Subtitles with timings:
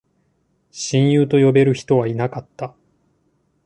[0.71, 2.73] 親友と呼べる人はいなかった